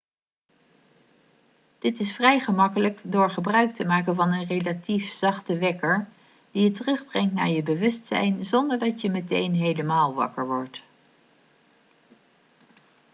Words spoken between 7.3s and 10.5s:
naar je bewustzijn zonder dat je meteen helemaal wakker